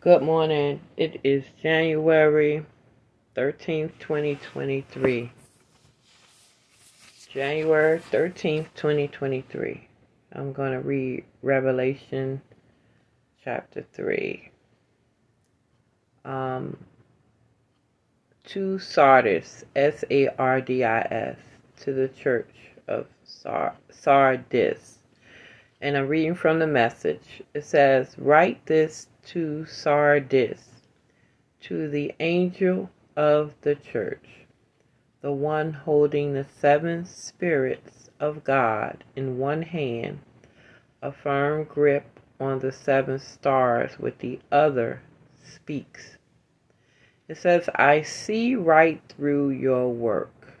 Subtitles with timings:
[0.00, 0.80] Good morning.
[0.96, 2.64] It is January
[3.36, 5.30] 13th, 2023.
[7.30, 9.88] January 13th, 2023.
[10.32, 12.40] I'm going to read Revelation
[13.44, 14.50] chapter 3.
[16.24, 16.78] Um,
[18.44, 21.36] to Sardis, S A R D I S,
[21.82, 22.54] to the church
[22.88, 23.04] of
[23.90, 24.99] Sardis.
[25.82, 27.42] And I'm reading from the message.
[27.54, 30.82] It says, Write this to Sardis,
[31.62, 34.46] to the angel of the church,
[35.22, 40.20] the one holding the seven spirits of God in one hand,
[41.00, 45.00] a firm grip on the seven stars with the other
[45.42, 46.18] speaks.
[47.26, 50.58] It says, I see right through your work.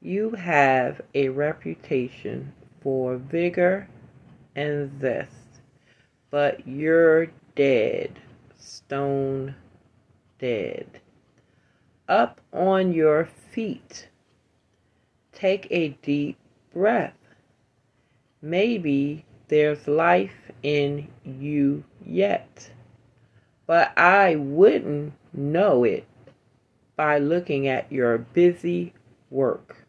[0.00, 3.88] You have a reputation for vigor
[4.56, 5.60] and zest,
[6.30, 8.18] but you're dead,
[8.56, 9.54] stone
[10.38, 11.00] dead.
[12.08, 14.08] Up on your feet.
[15.32, 16.36] Take a deep
[16.72, 17.14] breath.
[18.42, 22.70] Maybe there's life in you yet,
[23.66, 26.06] but I wouldn't know it
[26.96, 28.92] by looking at your busy
[29.30, 29.86] work.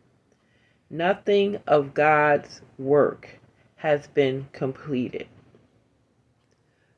[0.90, 3.40] Nothing of God's work
[3.86, 5.28] has been completed.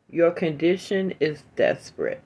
[0.10, 2.24] Your condition is desperate.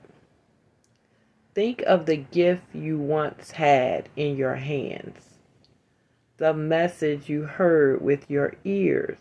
[1.52, 5.40] Think of the gift you once had in your hands,
[6.36, 9.18] the message you heard with your ears.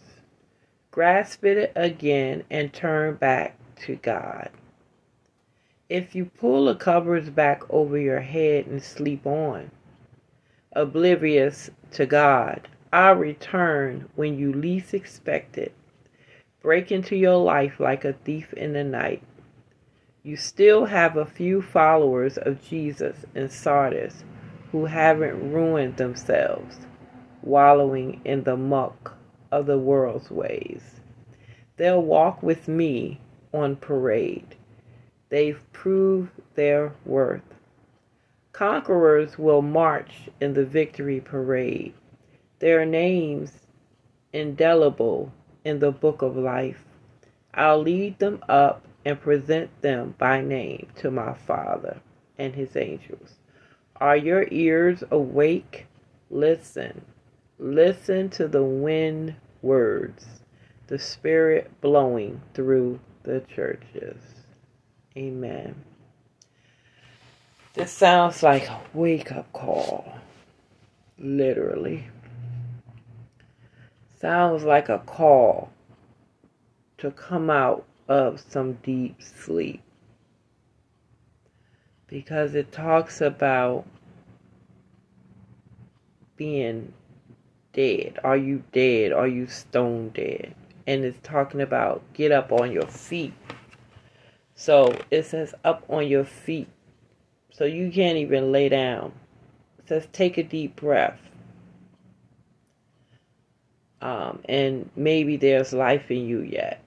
[0.92, 4.52] Grasp it again and turn back to God.
[5.90, 9.72] If you pull the covers back over your head and sleep on,
[10.74, 15.74] oblivious to God, I'll return when you least expect it.
[16.62, 19.24] Break into your life like a thief in the night.
[20.24, 24.26] You still have a few followers of Jesus in Sardis
[24.74, 26.80] who haven't ruined themselves,
[27.42, 29.18] wallowing in the muck
[29.54, 31.00] of the world's ways.
[31.78, 33.22] They'll walk with me
[33.54, 34.58] on parade.
[35.30, 37.56] They've proved their worth.
[38.52, 41.94] Conquerors will march in the victory parade
[42.62, 43.52] their names
[44.34, 45.34] indelible
[45.66, 46.86] in the book of life.
[47.54, 52.00] I'll lead them up and present them by name to my Father
[52.38, 53.36] and his angels.
[53.98, 55.88] Are your ears awake?
[56.30, 57.02] Listen.
[57.60, 60.26] Listen to the wind words,
[60.88, 64.22] the Spirit blowing through the churches.
[65.18, 65.76] Amen.
[67.74, 70.20] This sounds like a wake up call,
[71.20, 72.08] literally.
[74.22, 75.72] Sounds like a call
[77.00, 79.82] to come out of some deep sleep.
[82.06, 83.84] Because it talks about
[86.36, 86.94] being
[87.74, 88.20] dead.
[88.24, 89.12] Are you dead?
[89.12, 90.54] Are you stone dead?
[90.86, 93.34] And it's talking about get up on your feet.
[94.54, 96.70] So it says up on your feet.
[97.52, 99.14] So you can't even lay down.
[99.80, 101.20] It says take a deep breath
[104.02, 106.82] um, and maybe there's life in you yet.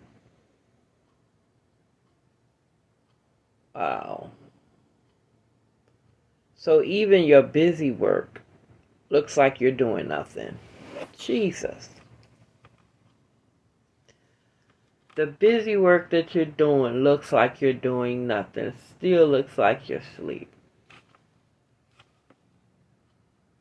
[3.74, 4.30] Wow.
[6.56, 8.42] So even your busy work
[9.10, 10.58] looks like you're doing nothing.
[11.16, 11.90] Jesus.
[15.14, 18.72] The busy work that you're doing looks like you're doing nothing.
[18.96, 20.50] Still looks like you're asleep.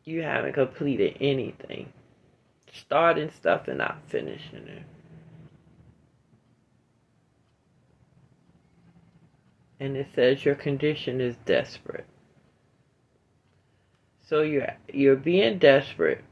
[0.06, 1.94] You haven't completed anything
[2.74, 4.84] starting stuff and not finishing it.
[9.80, 12.06] And it says your condition is desperate.
[14.28, 16.24] So you're you're being desperate.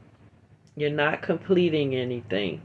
[0.74, 2.62] You're not completing anything.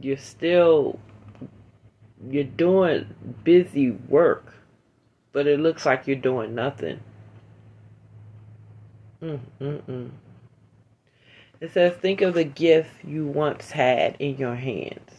[0.00, 0.98] You're still
[2.30, 4.54] you're doing busy work,
[5.32, 7.00] but it looks like you're doing nothing.
[9.20, 10.10] Mm, mm, mm.
[11.60, 15.10] It says, think of the gift you once had in your hands.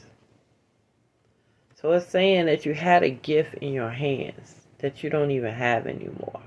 [1.76, 5.54] So it's saying that you had a gift in your hands that you don't even
[5.54, 6.42] have anymore.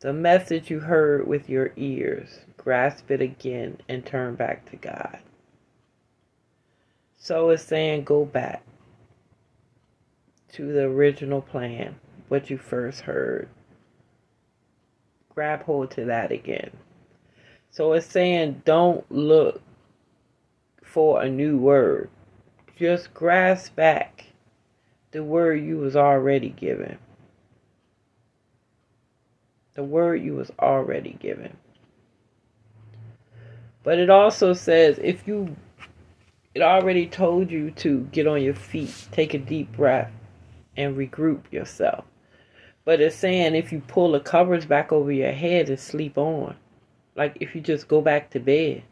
[0.00, 5.18] The message you heard with your ears, grasp it again and turn back to God.
[7.18, 8.62] So it's saying go back
[10.52, 11.96] to the original plan,
[12.28, 13.48] what you first heard.
[15.34, 16.70] Grab hold to that again.
[17.70, 19.62] So it's saying don't look
[20.82, 22.10] for a new word.
[22.76, 24.26] just grasp back
[25.10, 26.98] the word you was already given.
[29.74, 31.56] The word you was already given.
[33.82, 35.56] But it also says if you
[36.54, 40.10] it already told you to get on your feet, take a deep breath,
[40.76, 42.04] and regroup yourself.
[42.84, 46.56] But it's saying if you pull the covers back over your head and sleep on,
[47.18, 48.84] like if you just go back to bed,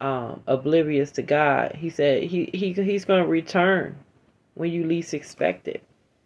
[0.00, 3.96] um, oblivious to God, he said he, he he's going to return
[4.54, 5.82] when you least expect it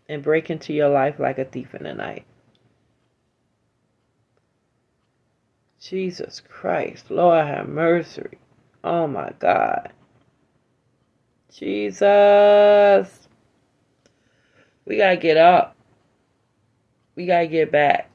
[0.09, 2.25] and break into your life like a thief in the night.
[5.81, 8.39] Jesus Christ, Lord have mercy.
[8.85, 9.93] Oh my God.
[11.53, 13.29] Jesus.
[14.85, 15.75] We got to get up.
[17.17, 18.09] We got to get back.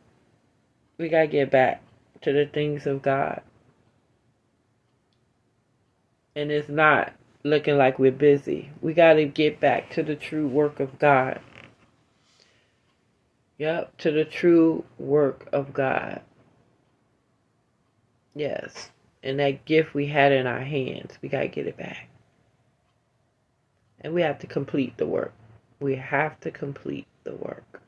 [0.98, 1.83] We got to get back
[2.24, 3.42] to the things of God.
[6.36, 8.72] And it's not looking like we're busy.
[8.82, 11.40] We got to get back to the true work of God.
[13.60, 16.22] Yep, to the true work of God.
[18.36, 18.90] Yes
[19.24, 22.10] and that gift we had in our hands, we got to get it back.
[24.02, 25.34] And we have to complete the work.
[25.80, 27.82] We have to complete the work.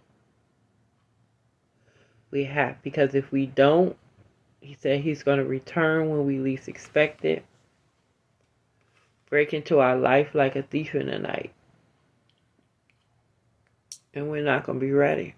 [2.31, 3.97] We have, because if we don't,
[4.65, 7.45] he said he's going to return when we least expect it,
[9.29, 11.51] break into our life like a thief in the night.
[14.15, 15.35] And we're not going to be ready.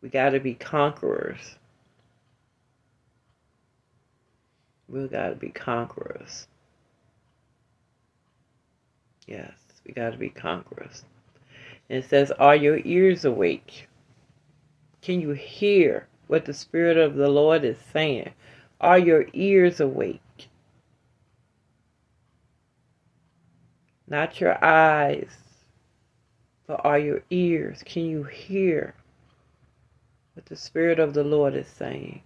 [0.00, 1.56] We got to be conquerors.
[4.88, 6.46] We got to be conquerors.
[9.26, 9.54] Yes,
[9.84, 11.04] we got to be conquerors.
[11.88, 13.88] And it says, Are your ears awake?
[15.04, 18.30] Can you hear what the Spirit of the Lord is saying?
[18.80, 20.48] Are your ears awake?
[24.08, 25.30] Not your eyes,
[26.66, 27.82] but are your ears?
[27.84, 28.94] Can you hear
[30.34, 32.20] what the Spirit of the Lord is saying.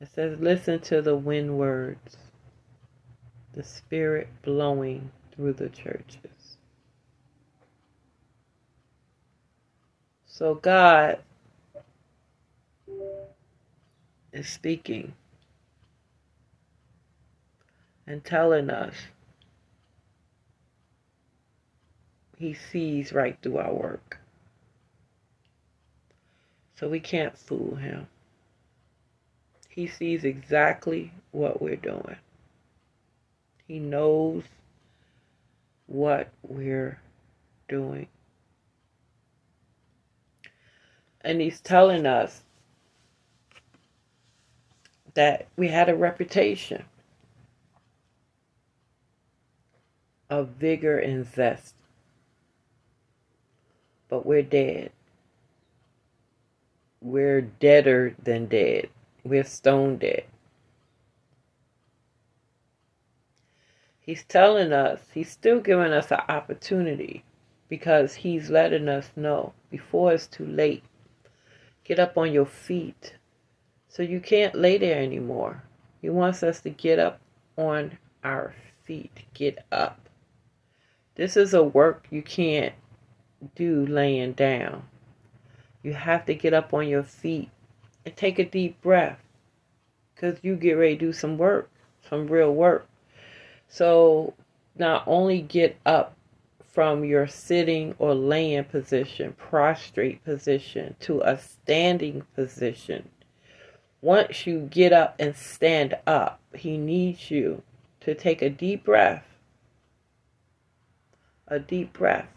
[0.00, 2.16] It says, listen to the wind words,
[3.52, 6.37] the Spirit blowing through the churches.
[10.38, 11.18] So God
[14.32, 15.14] is speaking
[18.06, 18.94] and telling us
[22.36, 24.20] He sees right through our work.
[26.76, 28.06] So we can't fool him.
[29.68, 32.16] He sees exactly what we're doing.
[33.66, 34.44] He knows
[35.88, 37.00] what we're
[37.68, 38.06] doing.
[41.22, 42.42] And he's telling us
[45.14, 46.84] that we had a reputation
[50.30, 51.74] of vigor and zest,
[54.08, 54.90] but we're dead
[57.00, 58.88] we're deader than dead.
[59.24, 60.24] We're stone dead.
[64.00, 67.24] He's telling us, he's still giving us an opportunity
[67.68, 70.82] because he's letting us know before it's too late.
[71.88, 73.14] Get up on your feet.
[73.88, 75.62] So you can't lay there anymore.
[76.02, 77.18] He wants us to get up
[77.56, 78.52] on our
[78.84, 79.24] feet.
[79.32, 80.10] Get up.
[81.14, 82.74] This is a work you can't
[83.56, 84.82] do laying down.
[85.82, 87.48] You have to get up on your feet
[88.04, 89.18] and take a deep breath
[90.14, 91.70] because you get ready to do some work,
[92.06, 92.86] some real work.
[93.66, 94.34] So,
[94.76, 96.17] not only get up
[96.78, 103.08] from your sitting or laying position, prostrate position, to a standing position.
[104.00, 107.60] Once you get up and stand up, he needs you
[107.98, 109.24] to take a deep breath.
[111.48, 112.28] A deep breath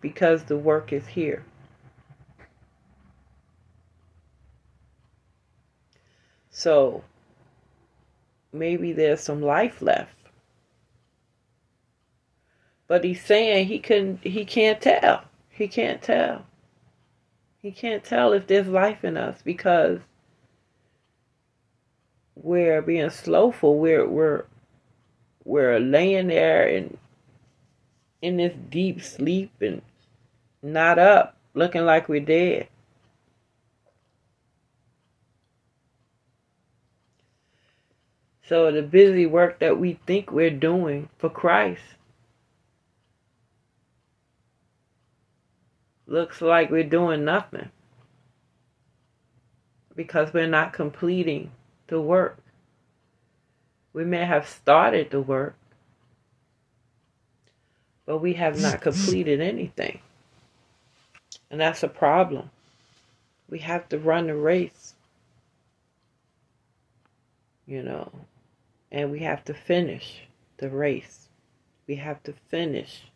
[0.00, 1.44] because the work is here.
[6.50, 7.02] So
[8.52, 10.17] maybe there's some life left.
[12.88, 15.24] But he's saying he can he can't tell.
[15.50, 16.46] He can't tell.
[17.60, 20.00] He can't tell if there's life in us because
[22.34, 23.78] we're being slowful.
[23.78, 24.44] We're we're
[25.44, 26.96] we're laying there in
[28.22, 29.82] in this deep sleep and
[30.62, 32.68] not up, looking like we're dead.
[38.48, 41.82] So the busy work that we think we're doing for Christ
[46.08, 47.70] looks like we're doing nothing
[49.94, 51.50] because we're not completing
[51.88, 52.38] the work.
[53.92, 55.54] We may have started the work,
[58.06, 60.00] but we have not completed anything.
[61.50, 62.50] And that's a problem.
[63.50, 64.94] We have to run the race,
[67.66, 68.10] you know,
[68.92, 70.22] and we have to finish
[70.58, 71.28] the race.
[71.86, 73.10] We have to finish.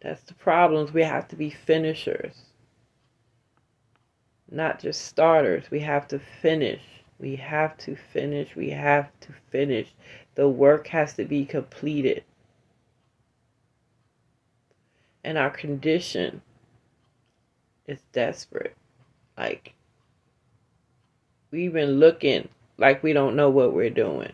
[0.00, 0.92] That's the problems.
[0.92, 2.34] We have to be finishers,
[4.50, 5.70] not just starters.
[5.70, 6.82] We have to finish.
[7.18, 8.54] We have to finish.
[8.54, 9.92] We have to finish.
[10.36, 12.22] The work has to be completed.
[15.24, 16.42] And our condition
[17.86, 18.76] is desperate.
[19.36, 19.74] Like,
[21.50, 24.32] we've been looking like we don't know what we're doing.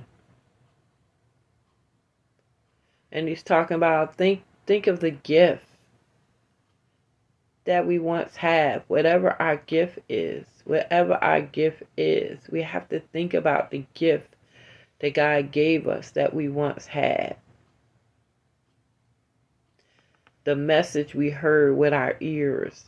[3.11, 5.65] And he's talking about think think of the gift
[7.65, 13.01] that we once have, whatever our gift is, whatever our gift is, we have to
[13.01, 14.35] think about the gift
[15.01, 17.37] that God gave us that we once had.
[20.45, 22.85] The message we heard with our ears,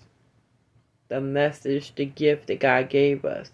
[1.09, 3.50] the message, the gift that God gave us.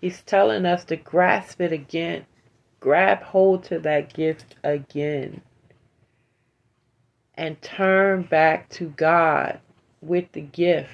[0.00, 2.24] He's telling us to grasp it again,
[2.80, 5.42] grab hold to that gift again,
[7.34, 9.58] and turn back to God
[10.00, 10.90] with the gift.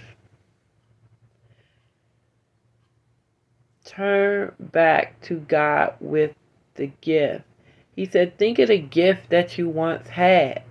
[3.84, 6.34] Turn back to God with
[6.74, 7.44] the gift.
[7.96, 10.62] He said, Think of the gift that you once had.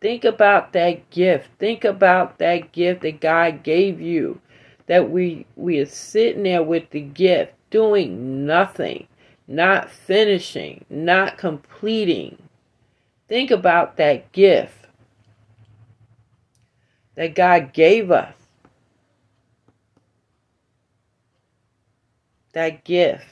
[0.00, 1.48] Think about that gift.
[1.58, 4.40] Think about that gift that God gave you.
[4.86, 9.06] That we we are sitting there with the gift, doing nothing,
[9.46, 12.38] not finishing, not completing.
[13.28, 14.79] Think about that gift
[17.20, 18.32] that God gave us.
[22.54, 23.26] That gift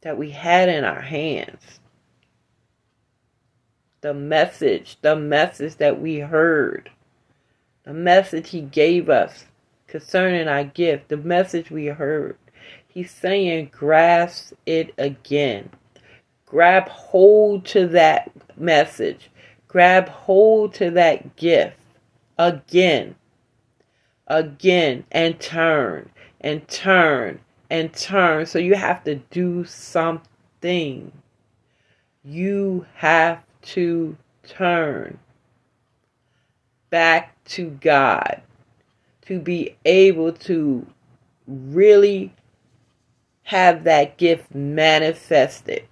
[0.00, 1.78] that we had in our hands.
[4.00, 6.90] The message, the message that we heard,
[7.84, 9.44] the message He gave us
[9.86, 12.36] concerning our gift, the message we heard.
[12.88, 15.70] He's saying, grasp it again.
[16.46, 19.30] Grab hold to that message.
[19.74, 21.76] Grab hold to that gift
[22.38, 23.16] again,
[24.28, 28.46] again, and turn, and turn, and turn.
[28.46, 31.10] So you have to do something.
[32.22, 34.16] You have to
[34.46, 35.18] turn
[36.90, 38.42] back to God
[39.22, 40.86] to be able to
[41.48, 42.32] really
[43.42, 45.82] have that gift manifested.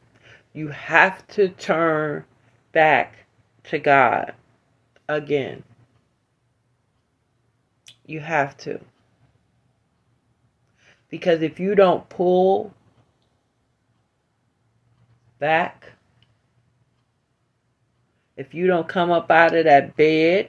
[0.53, 2.25] You have to turn
[2.71, 3.22] back
[3.65, 4.35] to God
[5.09, 5.63] again.
[8.07, 8.81] You have to.
[11.09, 12.73] Because if you don't pull
[15.39, 15.93] back,
[18.37, 20.49] if you don't come up out of that bed,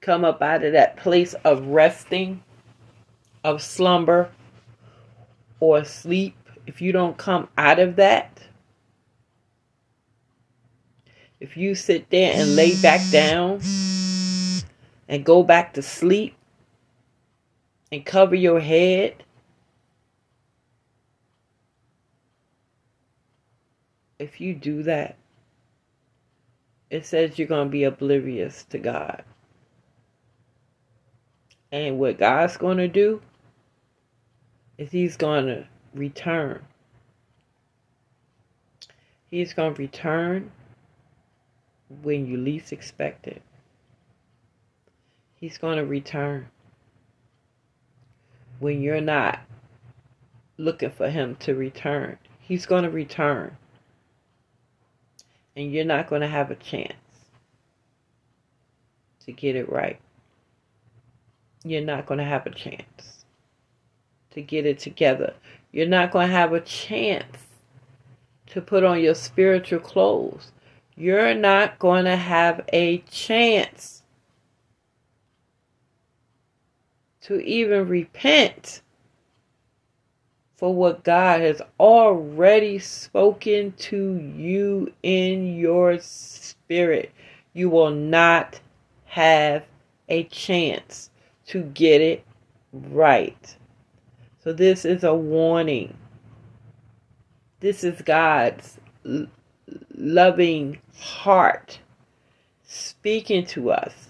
[0.00, 2.42] come up out of that place of resting,
[3.42, 4.30] of slumber,
[5.60, 6.36] or sleep,
[6.66, 8.42] if you don't come out of that,
[11.40, 13.60] if you sit there and lay back down
[15.08, 16.34] and go back to sleep
[17.92, 19.22] and cover your head,
[24.18, 25.16] if you do that,
[26.90, 29.22] it says you're going to be oblivious to God.
[31.70, 33.20] And what God's going to do
[34.78, 36.64] is He's going to return.
[39.30, 40.50] He's going to return
[42.02, 43.42] when you least expect it.
[45.36, 46.48] He's going to return
[48.58, 49.38] when you're not
[50.56, 52.18] looking for him to return.
[52.40, 53.56] He's going to return.
[55.56, 56.94] And you're not going to have a chance
[59.26, 60.00] to get it right.
[61.64, 63.24] You're not going to have a chance
[64.30, 65.34] to get it together.
[65.72, 67.36] You're not going to have a chance
[68.46, 70.52] to put on your spiritual clothes
[70.98, 74.02] you're not going to have a chance
[77.20, 78.82] to even repent
[80.56, 87.12] for what God has already spoken to you in your spirit.
[87.52, 88.58] You will not
[89.04, 89.64] have
[90.08, 91.10] a chance
[91.46, 92.24] to get it
[92.72, 93.56] right.
[94.42, 95.96] So, this is a warning.
[97.60, 98.78] This is God's
[99.94, 101.78] loving heart
[102.64, 104.08] speaking to us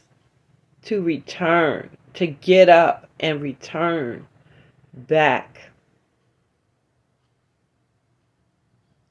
[0.82, 4.26] to return, to get up and return
[4.92, 5.70] back.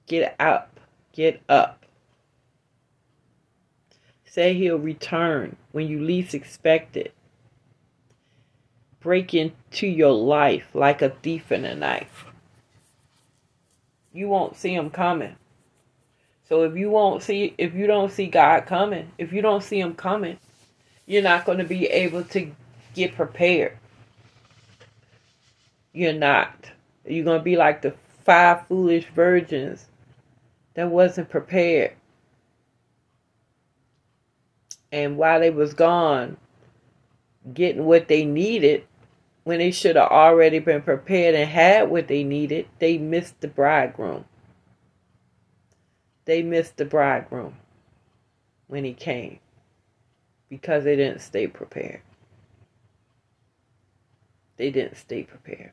[0.08, 0.80] Get up,
[1.14, 1.86] get up.
[4.26, 7.14] Say he'll return when you least expect it.
[9.00, 12.08] Break into your life like a thief in the night.
[14.14, 15.36] You won't see him coming.
[16.48, 19.80] So if you won't see if you don't see God coming, if you don't see
[19.80, 20.38] him coming,
[21.06, 22.52] you're not going to be able to
[22.96, 23.78] get prepared.
[25.92, 26.72] You're not.
[27.06, 29.88] You're going to be like the five foolish virgins
[30.76, 31.96] that wasn't prepared.
[34.92, 36.38] And while they was gone
[37.54, 38.86] getting what they needed,
[39.44, 43.48] when they should have already been prepared and had what they needed, they missed the
[43.48, 44.26] bridegroom.
[46.28, 47.56] They missed the bridegroom
[48.68, 49.40] when he came
[50.50, 52.02] because they didn't stay prepared.
[54.58, 55.72] They didn't stay prepared.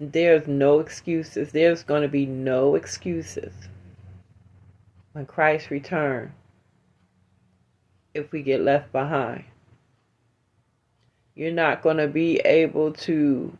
[0.00, 1.52] There's no excuses.
[1.52, 3.52] There's going to be no excuses
[5.12, 6.32] when Christ returns
[8.14, 9.44] if we get left behind.
[11.36, 13.56] You're not going to be able to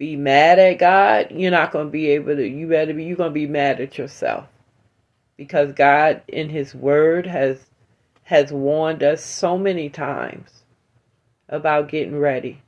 [0.00, 1.30] be mad at God.
[1.30, 3.82] You're not going to be able to, you better be, you're going to be mad
[3.82, 4.46] at yourself.
[5.36, 7.66] Because God in His Word has,
[8.22, 10.64] has warned us so many times
[11.50, 12.62] about getting ready,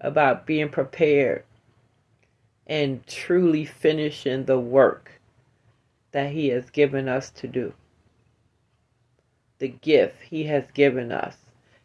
[0.00, 1.44] about being prepared,
[2.66, 5.12] and truly finishing the work
[6.10, 7.72] that He has given us to do.
[9.60, 11.36] The gift He has given us,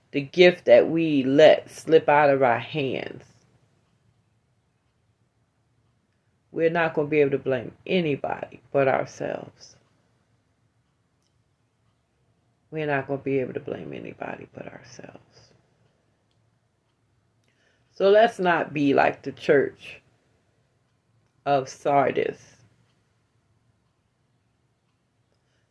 [0.10, 3.33] the gift that we let slip out of our hands.
[6.54, 9.76] We're not going to be able to blame anybody but ourselves.
[12.70, 15.52] We're not going to be able to blame anybody but ourselves.
[17.96, 20.00] So let's not be like the church
[21.48, 22.40] of Sardis.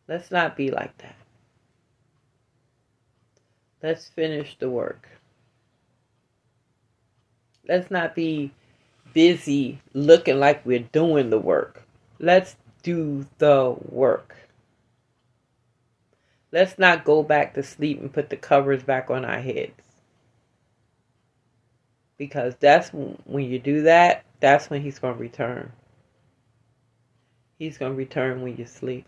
[0.09, 1.15] Let's not be like that.
[3.81, 5.07] Let's finish the work.
[7.69, 8.51] Let's not be
[9.13, 11.83] busy looking like we're doing the work.
[12.19, 14.35] Let's do the work.
[16.51, 19.71] Let's not go back to sleep and put the covers back on our heads.
[22.17, 25.71] Because that's when you do that, that's when he's going to return.
[27.57, 29.05] He's going to return when you sleep.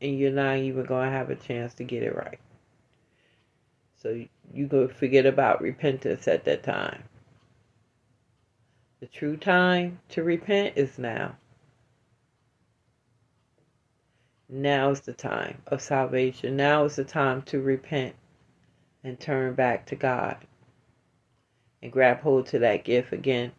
[0.00, 2.40] And you're not even going to have a chance to get it right.
[4.02, 7.04] So you go forget about repentance at that time.
[9.04, 11.36] The true time to repent is now.
[14.48, 16.56] Now is the time of salvation.
[16.56, 18.14] Now is the time to repent
[19.02, 20.38] and turn back to God
[21.82, 23.52] and grab hold to that gift again.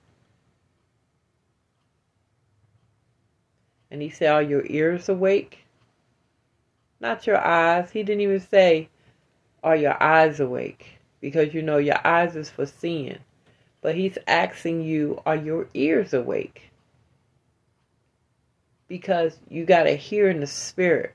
[3.92, 5.60] And he said, Are your ears awake?
[7.00, 7.92] Not your eyes.
[7.92, 8.90] He didn't even say,
[9.64, 10.98] Are your eyes awake?
[11.22, 13.20] Because you know your eyes is for seeing.
[13.86, 16.72] But he's asking you, Are your ears awake?
[18.88, 21.14] Because you got to hear in the spirit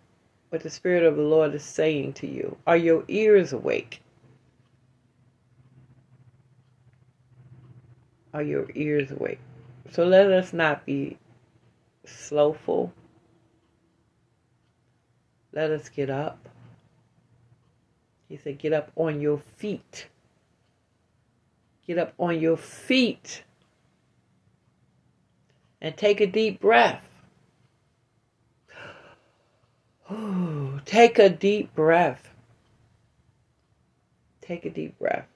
[0.51, 2.57] what the Spirit of the Lord is saying to you.
[2.69, 4.01] Are your ears awake?
[8.33, 9.41] Are your ears awake?
[9.91, 11.19] So let us not be
[12.05, 12.93] slowful.
[15.53, 16.49] Let us get up.
[18.29, 20.07] He said, Get up on your feet.
[21.91, 23.43] Get up on your feet.
[25.81, 27.03] And take a deep breath.
[30.85, 32.33] take a deep breath.
[34.41, 35.27] Take a deep breath.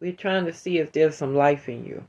[0.00, 2.02] We're trying to see if there's some life in you.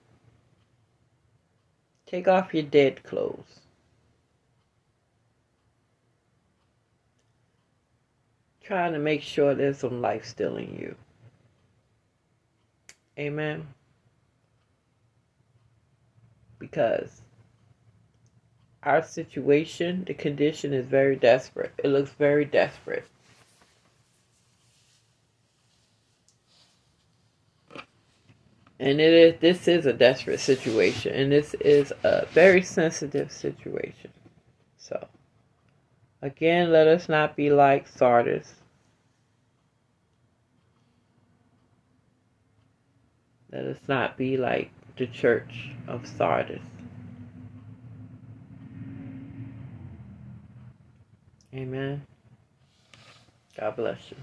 [2.07, 3.64] Take off your dead clothes.
[8.65, 10.95] Trying to make sure there's some life still in you.
[13.19, 13.67] Amen.
[16.57, 17.21] Because
[18.81, 21.73] our situation, the condition is very desperate.
[21.83, 23.05] It looks very desperate.
[28.77, 34.11] and it is this is a desperate situation and this is a very sensitive situation
[36.25, 38.55] again let us not be like sardis.
[43.51, 46.61] Let us not be like the church of sardis.
[51.53, 52.01] Amen.
[53.57, 54.17] God bless you